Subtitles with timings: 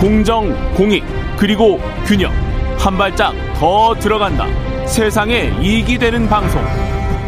[0.00, 1.04] 공정, 공익,
[1.36, 2.32] 그리고 균형.
[2.78, 4.46] 한 발짝 더 들어간다.
[4.86, 6.64] 세상에 이익이 되는 방송.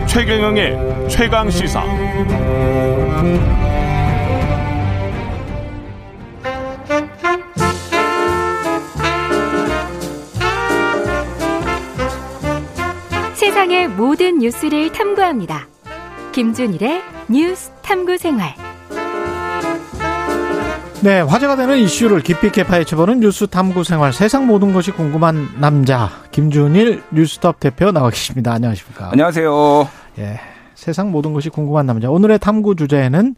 [0.06, 1.84] 최경영의 최강 시사.
[13.34, 15.68] 세상의 모든 뉴스를 탐구합니다.
[16.32, 18.71] 김준일의 뉴스 탐구 생활.
[21.02, 24.12] 네, 화제가 되는 이슈를 깊이 있게 파헤쳐보는 뉴스 탐구 생활.
[24.12, 28.52] 세상 모든 것이 궁금한 남자 김준일 뉴스톱 대표 나와 계십니다.
[28.52, 29.08] 안녕하십니까?
[29.10, 29.88] 안녕하세요.
[30.20, 30.38] 예,
[30.76, 32.08] 세상 모든 것이 궁금한 남자.
[32.08, 33.34] 오늘의 탐구 주제는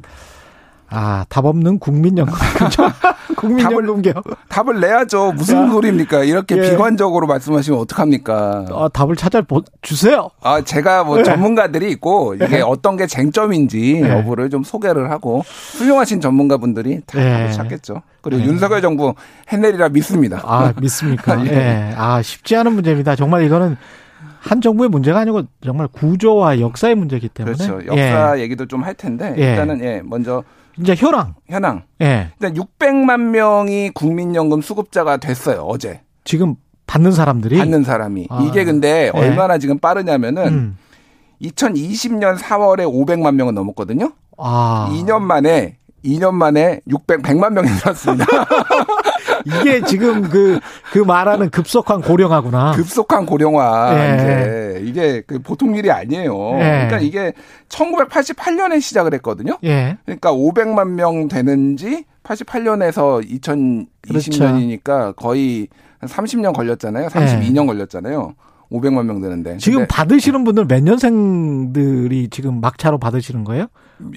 [0.91, 2.35] 아, 답 없는 국민연금.
[3.35, 3.35] 그죠?
[3.37, 4.15] 국민연금개요.
[4.49, 5.33] 답을 내야죠.
[5.33, 5.69] 무슨 야.
[5.71, 6.25] 소리입니까?
[6.25, 6.71] 이렇게 예.
[6.71, 8.67] 비관적으로 말씀하시면 어떡합니까?
[8.71, 9.43] 아, 답을 찾아
[9.83, 10.31] 주세요.
[10.43, 11.23] 아, 제가 뭐 예.
[11.23, 14.09] 전문가들이 있고 이게 어떤 게 쟁점인지 예.
[14.09, 15.43] 여부를 좀 소개를 하고
[15.79, 17.33] 훌륭하신 전문가분들이 다 예.
[17.33, 18.03] 답을 찾겠죠.
[18.21, 19.15] 그리고 윤석열 정부
[19.49, 20.41] 해내리라 믿습니다.
[20.45, 21.45] 아, 믿습니까?
[21.47, 21.51] 예.
[21.53, 21.95] 예.
[21.97, 23.17] 아, 쉽지 않은 문제입니다.
[23.17, 23.77] 정말 이거는
[24.45, 27.57] 한 정부의 문제가 아니고 정말 구조와 역사의 문제이기 때문에.
[27.57, 27.87] 그렇죠.
[27.87, 28.43] 역사 예.
[28.43, 29.51] 얘기도 좀 할 텐데 예.
[29.51, 30.45] 일단은 예, 먼저
[30.79, 31.35] 이제 현황.
[31.49, 31.83] 현황.
[32.03, 32.31] 예.
[32.41, 35.63] 일단 600만 명이 국민연금 수급자가 됐어요.
[35.63, 36.03] 어제.
[36.25, 36.57] 지금
[36.87, 38.27] 받는 사람들이 받는 사람이.
[38.29, 38.43] 아.
[38.47, 39.19] 이게 근데 예.
[39.19, 40.79] 얼마나 지금 빠르냐면은 음.
[41.43, 44.13] 2020년 4월에 500만 명은 넘었거든요.
[44.37, 44.91] 아.
[44.93, 48.27] 2년 만에 2년 만에 600 100만 명이 늘었습니다.
[49.47, 50.61] 이게 지금 그,
[50.93, 52.73] 그 말하는 급속한 고령화구나.
[52.73, 53.95] 급속한 고령화.
[53.95, 54.15] 예.
[54.15, 56.55] 이제 이게 그 보통 일이 아니에요.
[56.55, 56.87] 예.
[56.87, 57.33] 그러니까 이게
[57.69, 59.59] 1988년에 시작을 했거든요.
[59.65, 59.99] 예.
[60.05, 63.27] 그러니까 500만 명 되는지 88년에서
[64.07, 67.09] 2020년이니까 거의 한 30년 걸렸잖아요.
[67.09, 68.35] 32년 걸렸잖아요.
[68.71, 69.53] 500만 명 되는데.
[69.53, 69.57] 네.
[69.59, 73.67] 지금 받으시는 분들 몇 년생들이 지금 막차로 받으시는 거예요?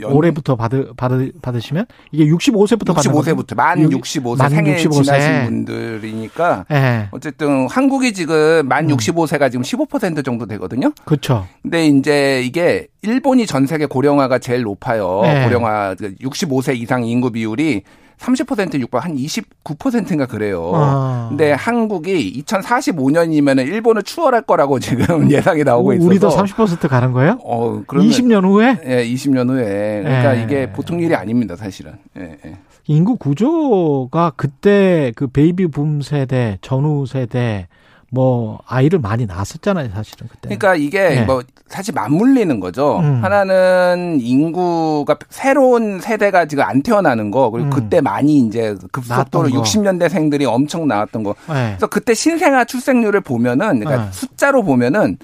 [0.01, 1.85] 연- 올해부터 받으, 받으, 받으시면?
[2.11, 3.35] 이게 65세부터 받는 거예요?
[3.35, 5.03] 65세부터 만 육- 65세 만 생애 65세.
[5.03, 7.07] 지나신 분들이니까 예.
[7.11, 8.67] 어쨌든 한국이 지금 음.
[8.67, 10.91] 만 65세가 지금 15% 정도 되거든요.
[11.05, 11.45] 그렇죠.
[11.61, 15.21] 근데 이제 이게 일본이 전 세계 고령화가 제일 높아요.
[15.23, 15.43] 네.
[15.43, 17.83] 고령화 65세 이상 인구 비율이
[18.19, 20.71] 30% 육박 한 29%인가 그래요.
[20.73, 21.27] 아.
[21.29, 27.39] 근데 한국이 2045년이면 일본을 추월할 거라고 지금 예상이 나오고 있어서 우리도 30% 가는 거예요?
[27.43, 28.79] 어, 그러면 20년 후에?
[28.85, 30.01] 예, 20년 후에.
[30.03, 30.43] 그러니까 예.
[30.43, 31.93] 이게 보통 일이 아닙니다, 사실은.
[32.17, 32.57] 예, 예.
[32.87, 37.67] 인구 구조가 그때 그 베이비 붐 세대, 전후 세대,
[38.09, 40.55] 뭐, 아이를 많이 낳았었잖아요, 사실은 그때.
[40.55, 41.25] 그러니까 이게 네.
[41.25, 42.99] 뭐 사실 맞물리는 거죠.
[42.99, 43.21] 음.
[43.23, 47.71] 하나는 인구가 새로운 세대가 지금 안 태어나는 거 그리고 음.
[47.71, 49.61] 그때 많이 이제 급속도로 거.
[49.61, 51.31] 60년대생들이 엄청 나왔던 거.
[51.49, 51.71] 예.
[51.71, 54.11] 그래서 그때 신생아 출생률을 보면은 그러니까 네.
[54.13, 55.17] 숫자로 보면은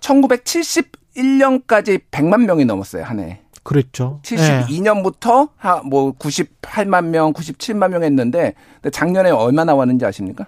[0.00, 3.40] 1971년까지 100만 명이 넘었어요, 한 해.
[3.62, 4.20] 그랬죠.
[4.30, 4.36] 예.
[4.36, 5.48] 72년부터
[5.86, 8.52] 뭐 98만 명, 97만 명 했는데
[8.92, 10.44] 작년에 얼마 나왔는지 아십니까?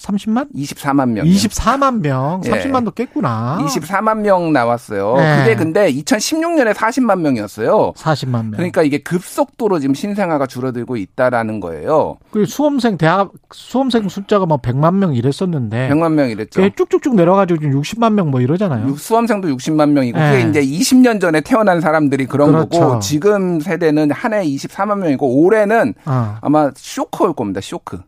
[0.00, 0.48] 30만?
[0.54, 1.26] 24만 명.
[1.26, 2.50] 24만 명, 예.
[2.50, 3.58] 30만도 깼구나.
[3.66, 5.16] 24만 명 나왔어요.
[5.16, 5.38] 네.
[5.38, 7.92] 그게 근데 2016년에 40만 명이었어요.
[7.96, 8.50] 40만 명.
[8.52, 12.16] 그러니까 이게 급속도로 지금 신생아가 줄어들고 있다라는 거예요.
[12.30, 16.62] 그 수험생 대학 수험생 숫자가 뭐 100만 명 이랬었는데 100만 명 이랬죠.
[16.74, 18.86] 쭉쭉쭉 내려가지고 지금 60만 명 뭐 이러잖아요.
[18.88, 20.44] 육- 수험생도 60만 명이고 네.
[20.44, 22.68] 그게 이제 20년 전에 태어난 사람들이 그런 그렇죠.
[22.80, 26.36] 거고 지금 세대는 한 해 24만 명이고 올해는 어.
[26.40, 27.60] 아마 쇼크 올 겁니다.
[27.60, 27.98] 쇼크.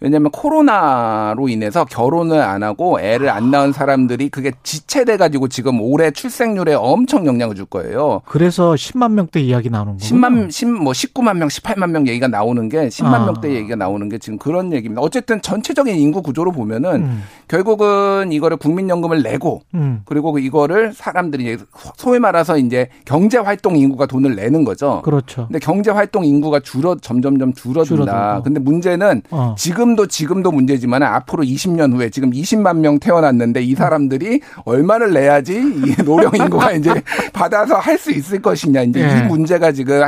[0.00, 6.10] 왜냐하면 코로나로 인해서 결혼을 안 하고 애를 안 낳은 사람들이 그게 지체돼 가지고 지금 올해
[6.12, 8.22] 출생률에 엄청 영향을 줄 거예요.
[8.26, 10.14] 그래서 10만 명대 이야기 나오는 거예요.
[10.14, 13.24] 10만, 10, 뭐 19만 명, 18만 명 얘기가 나오는 게 10만 아.
[13.26, 15.02] 명대 얘기가 나오는 게 지금 그런 얘기입니다.
[15.02, 17.22] 어쨌든 전체적인 인구 구조로 보면은 음.
[17.48, 20.02] 결국은 이거를 국민연금을 내고 음.
[20.04, 21.58] 그리고 이거를 사람들이
[21.96, 25.02] 소위 말해서 이제 경제 활동 인구가 돈을 내는 거죠.
[25.02, 25.46] 그렇죠.
[25.46, 27.84] 근데 경제 활동 인구가 줄어 점점점 줄어든다.
[27.84, 28.42] 줄어들고.
[28.44, 29.54] 근데 문제는 어.
[29.58, 35.56] 지금 도 지금도 문제지만 앞으로 20년 후에 지금 20만 명 태어났는데 이 사람들이 얼마를 내야지
[35.56, 39.18] 이 노령 인구가 이제 받아서 할 수 있을 것이냐 이제 예.
[39.18, 40.00] 이 문제가 지금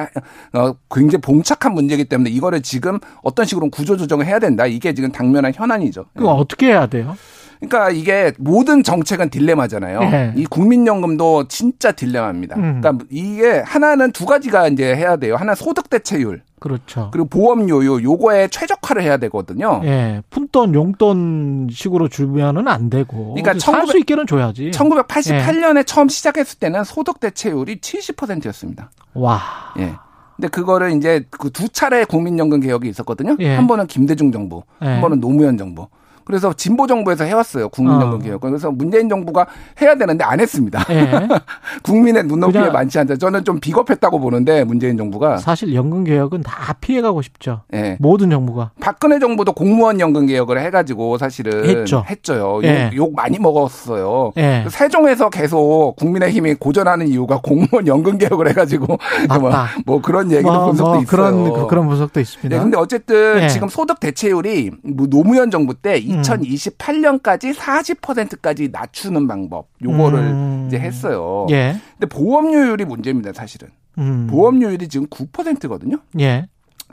[0.53, 4.65] 어 굉장히 봉착한 문제이기 때문에 이거를 지금 어떤 식으로 구조 조정을 해야 된다.
[4.65, 6.07] 이게 지금 당면한 현안이죠.
[6.15, 7.17] 그거 어떻게 해야 돼요?
[7.59, 10.01] 그러니까 이게 모든 정책은 딜레마잖아요.
[10.03, 10.33] 예.
[10.35, 12.57] 이 국민연금도 진짜 딜레마입니다.
[12.57, 12.81] 음.
[12.81, 15.37] 그러니까 이게 하나는 두 가지가 이제 해야 돼요.
[15.37, 17.09] 하나 는 소득 대체율 그렇죠.
[17.13, 19.81] 그리고 보험 요요 요거에 최적화를 해야 되거든요.
[19.85, 23.35] 예, 푼돈 용돈 식으로 주면은 안 되고.
[23.35, 24.71] 그러니까 살수1900 있게는 줘야지.
[24.73, 28.91] 1988년에 처음 시작했을 때는 소득 대체율이 70%였습니다.
[29.15, 29.41] 와.
[29.79, 29.95] 예.
[30.37, 33.37] 근데 그거를 이제 그 두 차례 국민연금 개혁이 있었거든요.
[33.41, 33.57] 예.
[33.57, 34.87] 한 번은 김대중 정부, 예.
[34.87, 35.89] 한 번은 노무현 정부.
[36.31, 38.19] 그래서 진보 정부에서 해왔어요 국민연금 어.
[38.19, 38.41] 개혁.
[38.41, 39.47] 그래서 문재인 정부가
[39.83, 40.85] 해야 되는데 안 했습니다.
[40.91, 41.11] 예.
[41.83, 43.17] 국민의 눈높이에 그냥- 많지 않다.
[43.17, 45.39] 저는 좀 비겁했다고 보는데 문재인 정부가.
[45.39, 47.63] 사실 연금 개혁은 다 피해가고 싶죠.
[47.75, 47.97] 예.
[47.99, 48.71] 모든 정부가.
[48.81, 52.05] 박근혜 정부도 공무원 연금 개혁을 해가지고 사실은 했죠.
[52.09, 52.61] 했죠요.
[52.63, 52.91] 예.
[52.95, 54.33] 욕, 욕 많이 먹었어요.
[54.37, 54.65] 예.
[54.71, 58.87] 세종에서 계속 국민의힘이 고전하는 이유가 공무원 연금 개혁을 해가지고
[59.41, 59.51] 뭐.
[59.85, 61.07] 뭐 그런 얘기도 뭐, 본 적도 뭐 있어요.
[61.09, 62.57] 그런 그- 그런 분석도 있습니다.
[62.57, 63.49] 네, 근데 어쨌든 예.
[63.49, 66.20] 지금 소득 대체율이 뭐 노무현 정부 때 음.
[66.23, 70.65] 2028년까지 40%까지 낮추는 방법 요거를 음.
[70.67, 71.47] 이제 했어요.
[71.51, 71.77] 예.
[71.99, 73.69] 근데 보험료율이 문제입니다, 사실은.
[73.99, 74.27] 음.
[74.29, 75.99] 보험료율이 지금 9%거든요.
[76.21, 76.47] 예.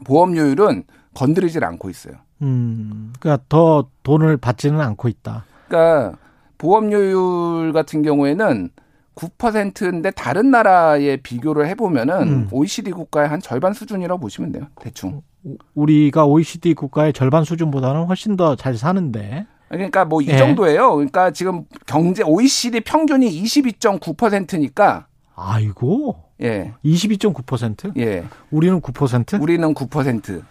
[0.06, 0.84] 보험료율은
[1.14, 2.16] 건드리질 않고 있어요.
[2.42, 3.14] 음.
[3.20, 5.46] 그러니까 더 돈을 받지는 않고 있다.
[5.68, 6.18] 그러니까
[6.58, 8.70] 보험료율 같은 경우에는
[9.16, 12.48] 9%인데 다른 나라에 비교를 해보면은 음.
[12.52, 14.68] OECD 국가의 한 절반 수준이라고 보시면 돼요.
[14.80, 15.22] 대충.
[15.48, 19.46] 우- 우리가 OECD 국가의 절반 수준보다는 훨씬 더 잘 사는데.
[19.70, 20.38] 그러니까 뭐이 예.
[20.38, 20.94] 정도예요.
[20.96, 26.16] 그러니까 지금 경제 OECD 평균이 22.9%니까 아이고.
[26.42, 26.74] 예.
[26.86, 27.98] 22.9%?
[27.98, 28.24] 예.
[28.52, 29.42] 우리는 9%?
[29.42, 30.42] 우리는 9%.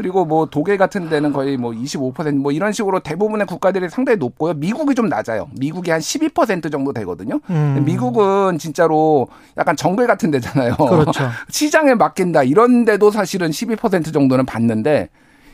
[0.00, 4.54] 그리고 뭐 독일 같은 데는 거의 뭐 25%뭐 이런 식으로 대부분의 국가들이 상당히 높고요.
[4.54, 5.48] 미국이 좀 낮아요.
[5.60, 7.38] 미국이 한 12% 정도 되거든요.
[7.50, 7.82] 음.
[7.84, 10.76] 미국은 진짜로 약간 정글 같은 데잖아요.
[10.76, 11.28] 그렇죠.
[11.50, 15.10] 시장에 맡긴다 이런데도 사실은 12% 정도는 받는데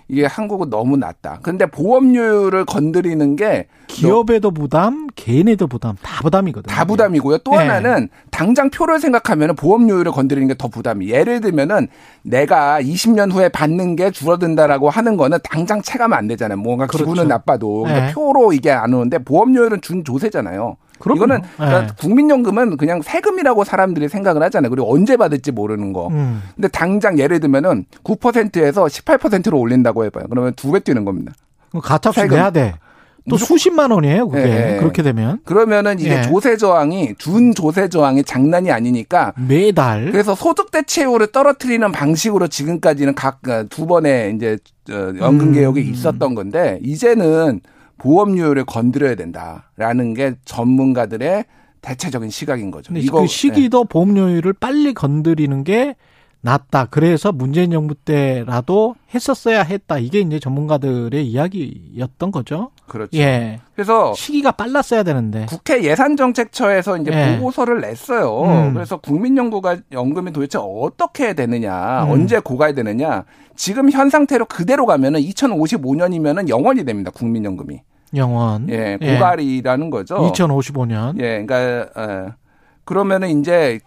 [0.09, 1.41] 이게 한국은 너무 낮다.
[1.43, 6.73] 근데 보험료를 건드리는 게 기업에도 부담, 개인에도 부담, 다 부담이거든요.
[6.73, 7.39] 다 부담이고요.
[7.39, 7.59] 또 네.
[7.59, 11.09] 하나는 당장 표를 생각하면 보험료율을 건드리는 게 더 부담이.
[11.11, 11.89] 예를 들면은
[12.23, 16.59] 내가 20년 후에 받는 게 줄어든다라고 하는 거는 당장 체감은 안 되잖아요.
[16.59, 17.05] 뭔가 그렇죠.
[17.05, 18.13] 기분은 나빠도 그러니까 네.
[18.13, 20.77] 표로 이게 안 오는데 보험료율은 준 조세잖아요.
[20.99, 21.17] 그럼요.
[21.19, 21.93] 이거는 그러니까 네.
[21.99, 24.71] 국민연금은 그냥 세금이라고 사람들이 생각을 하잖아요.
[24.71, 26.09] 그리고 언제 받을지 모르는 거.
[26.09, 26.43] 음.
[26.55, 30.25] 근데 당장 예를 들면은 9%에서 18%로 올린다고 해봐요.
[30.31, 31.33] 그러면 두 배 뛰는 겁니다.
[31.83, 32.37] 가차없이 세금.
[32.37, 32.75] 내야 돼.
[33.29, 34.49] 또 수십만 원이에요, 그게.
[34.49, 34.79] 예, 예.
[34.79, 35.41] 그렇게 되면.
[35.45, 36.23] 그러면은 이게 예.
[36.23, 40.13] 조세 저항이 준 조세 저항이 장난이 아니니까 매달.
[40.13, 44.59] 그래서 소득 대체율을 떨어뜨리는 방식으로 지금까지는 각 두 번의 이제
[44.91, 45.53] 어, 연금 음.
[45.55, 47.61] 개혁이 있었던 건데 이제는
[47.99, 51.45] 보험료율을 건드려야 된다라는 게 전문가들의
[51.81, 52.93] 대체적인 시각인 거죠.
[52.93, 53.27] 근데 그 예.
[53.27, 55.95] 시기도 보험료율을 빨리 건드리는 게
[56.41, 56.87] 낫다.
[56.91, 59.99] 그래서 문재인 정부 때라도 했었어야 했다.
[59.99, 62.71] 이게 이제 전문가들의 이야기였던 거죠.
[62.87, 63.19] 그렇죠.
[63.19, 63.61] 예.
[63.75, 65.47] 그래서 시기가 빨랐어야 되는데.
[65.49, 67.37] 국회 예산정책처에서 이제 예.
[67.39, 68.43] 보고서를 냈어요.
[68.43, 68.75] 음.
[68.75, 72.11] 그래서 국민연구가 연금이 도대체 어떻게 되느냐, 음.
[72.11, 73.25] 언제 고갈 되느냐.
[73.57, 77.11] 지금 현 상태로 그대로 가면은 2055년이면은 영원이 됩니다.
[77.13, 77.81] 국민연금이.
[78.15, 78.69] 영원.
[78.71, 80.17] 예, 고갈이라는 거죠.
[80.17, 81.19] 2055년.
[81.19, 82.27] 예, 그러니까 예.
[82.85, 83.81] 그러면은 이제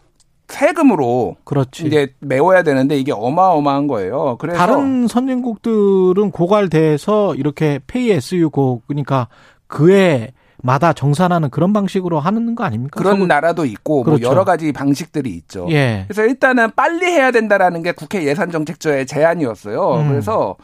[0.54, 1.86] 세금으로 그렇지.
[1.88, 4.38] 이제 메워야 되는데 이게 어마어마한 거예요.
[4.40, 9.28] 그래서 다른 선진국들은 고갈돼서 이렇게 페이 SU 고 그러니까
[9.68, 10.32] 그에
[10.62, 13.00] 마다 정산하는 그런 방식으로 하는 거 아닙니까?
[13.00, 14.22] 그런 서구- 나라도 있고 그렇죠.
[14.24, 15.68] 뭐 여러 가지 방식들이 있죠.
[15.70, 16.04] 예.
[16.08, 19.94] 그래서 일단은 빨리 해야 된다라는 게 국회 예산 정책처의 제안이었어요.
[20.02, 20.10] 음.
[20.10, 20.56] 그래서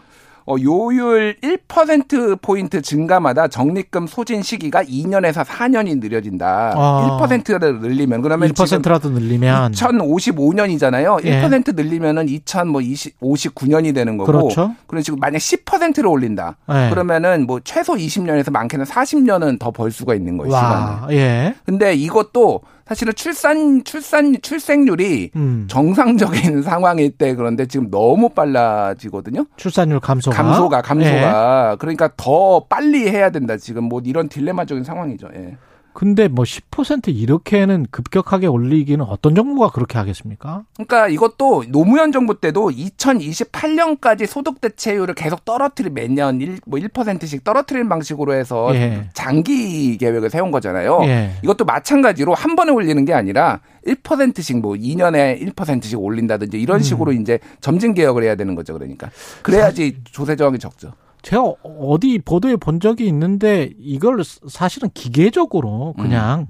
[0.47, 6.74] 어, 요율 1%포인트 증가마다 적립금 소진 시기가 2년에서 4년이 느려진다.
[6.75, 7.18] 아.
[7.19, 11.25] 1%를 늘리면 그러면 지금 1%라도 늘리면 2055년이잖아요.
[11.25, 11.42] 예.
[11.42, 14.31] 1% 늘리면은 2059년이 되는 거고.
[14.31, 14.75] 그렇죠.
[14.88, 16.57] 그런 식으로 만약 10%를 올린다.
[16.69, 16.89] 예.
[16.91, 20.51] 그러면은 뭐 최소 20년에서 많게는 40년은 더 벌 수가 있는 거예요.
[20.56, 20.75] 시간을.
[20.77, 21.56] 와, 예.
[21.65, 25.66] 근데 이것도 사실은 출산 출산 출생률이 음.
[25.68, 29.46] 정상적인 상황일 때 그런데 지금 너무 빨라지거든요.
[29.56, 30.82] 출산율 감소가 감소가 예.
[30.82, 33.58] 감소가 그러니까 더 빨리 해야 된다.
[33.58, 35.30] 지금 뭐 이런 딜레마적인 상황이죠.
[35.36, 35.58] 예.
[35.96, 40.64] 근데 뭐 10% 이렇게는 급격하게 올리기는 어떤 정부가 그렇게 하겠습니까?
[40.74, 47.88] 그러니까 이것도 노무현 정부 때도 2028년까지 소득 대체율을 계속 떨어뜨리 매년 1, 뭐 1%씩 떨어뜨리는
[47.88, 49.08] 방식으로 해서 예.
[49.14, 51.00] 장기 계획을 세운 거잖아요.
[51.04, 51.32] 예.
[51.44, 57.22] 이것도 마찬가지로 한 번에 올리는 게 아니라 1%씩 뭐 2년에 1%씩 올린다든지 이런 식으로 음.
[57.22, 58.74] 이제 점진 개혁을 해야 되는 거죠.
[58.74, 59.10] 그러니까.
[59.44, 60.92] 그래야지 조세 저항이 적죠.
[61.25, 66.46] 제가 어디 보도에 본 적이 있는데 이걸 사실은 기계적으로 그냥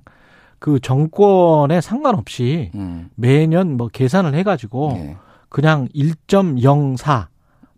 [0.60, 3.10] 그 정권에 상관없이 음.
[3.16, 5.18] 매년 뭐 계산을 해가지고 예.
[5.48, 7.26] 그냥 1.04뭐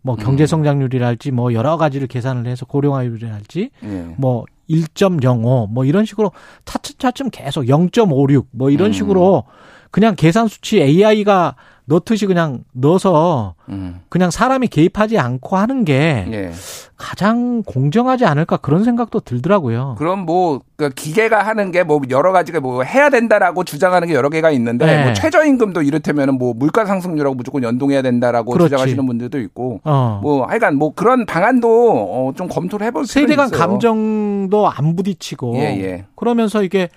[0.08, 0.16] 음.
[0.16, 4.16] 경제 성장률이랄지 뭐 여러 가지를 계산을 해서 고령화율이랄지 예.
[4.18, 6.32] 뭐1.05뭐 이런 식으로
[6.64, 8.92] 차츰차츰 계속 0.56 뭐 이런 음.
[8.92, 9.44] 식으로
[9.92, 11.54] 그냥 계산 수치 AI가
[11.88, 14.00] 넣듯이 그냥 넣어서 음.
[14.10, 16.52] 그냥 사람이 개입하지 않고 하는 게 예.
[16.98, 19.94] 가장 공정하지 않을까 그런 생각도 들더라고요.
[19.98, 24.28] 그럼 뭐, 그 기계가 하는 게 뭐 여러 가지가 뭐 해야 된다라고 주장하는 게 여러
[24.28, 25.04] 개가 있는데 네.
[25.04, 28.68] 뭐 최저임금도 이를테면은 뭐 물가 상승률하고 무조건 연동해야 된다라고 그렇지.
[28.70, 30.20] 주장하시는 분들도 있고 어.
[30.22, 33.50] 뭐 하여간 뭐 그런 방안도 어, 좀 검토를 해볼 필요 세대 간.
[33.50, 36.04] 감정도 안 부딪히고 예, 예.
[36.16, 36.90] 그러면서 이게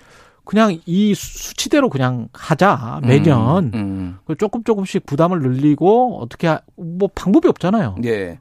[0.44, 4.18] 그냥 이 수- 수치대로 그냥 하자 매년 음, 음.
[4.26, 7.96] 그 조금 조금씩 부담을 늘리고 어떻게 하- 뭐 방법이 없잖아요.
[8.04, 8.38] 예.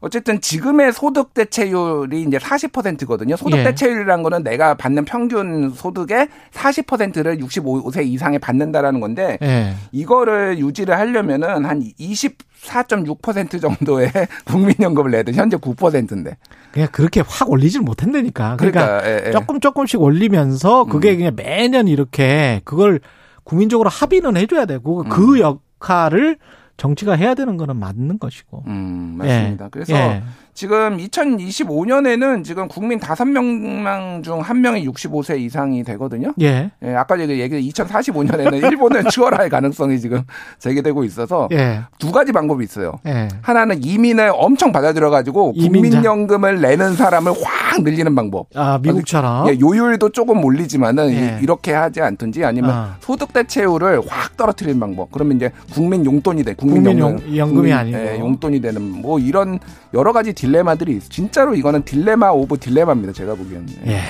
[0.00, 3.36] 어쨌든 지금의 소득 대체율이 이제 40%거든요.
[3.36, 3.64] 소득 예.
[3.64, 9.74] 대체율이라는 거는 내가 받는 평균 소득의 40%를 65세 이상에 받는다라는 건데 예.
[9.92, 14.10] 이거를 유지를 하려면은 한 24.6% 정도의
[14.46, 15.32] 국민연금을 돼.
[15.32, 16.36] 현재 9%인데.
[16.72, 18.56] 그냥 그렇게 확 올리질 못한다니까.
[18.56, 19.30] 그러니까, 그러니까 예, 예.
[19.32, 23.00] 조금 조금씩 올리면서 그게 그냥 매년 이렇게 그걸
[23.44, 26.38] 국민적으로 합의는 해줘야 되고 그 역할을
[26.80, 28.64] 정치가 해야 되는 거는 맞는 것이고.
[28.66, 29.66] 음, 맞습니다.
[29.66, 29.68] 예.
[29.70, 30.22] 그래서 예.
[30.60, 36.34] 지금 2025년에는 지금 국민 5명 중 1명이 65세 이상이 되거든요.
[36.42, 36.70] 예.
[36.84, 40.20] 예, 아까 얘기 얘기한 2045년에는 일본은 추월할 가능성이 지금
[40.58, 41.80] 제기되고 있어서 예.
[41.98, 42.98] 두 가지 방법이 있어요.
[43.06, 43.28] 예.
[43.40, 46.02] 하나는 이민을 엄청 받아들여 가지고 이민자.
[46.02, 48.48] 국민연금을 내는 사람을 확 늘리는 방법.
[48.54, 49.48] 아, 미국처럼.
[49.48, 51.38] 예, 요율도 조금 올리지만은 예.
[51.40, 52.96] 이- 이렇게 하지 않든지 아니면 아.
[53.00, 55.10] 소득 대체율을 확 떨어뜨리는 방법.
[55.10, 56.52] 그러면 이제 국민 용돈이 돼.
[56.52, 57.96] 국민, 국민 용- 연금이 아니고.
[57.98, 59.58] 예, 용돈이 되는 뭐 이런
[59.94, 61.08] 여러 가지 딜레마들이 있어.
[61.08, 63.12] 진짜로 이거는 dilemma of dilemma입니다.
[63.12, 63.66] 제가 보기에는.
[63.86, 64.00] 예.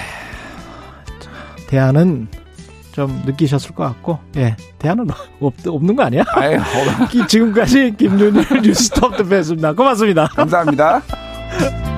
[1.68, 2.28] 대안은
[2.92, 4.56] 좀 느끼셨을 것 같고, 예.
[4.78, 5.06] 대안은
[5.40, 6.24] 없, 없는 거 아니야?
[6.34, 10.26] 아유, 어, 지금까지 김준일 뉴스톱 대표였습니다 고맙습니다.
[10.28, 11.02] 감사합니다.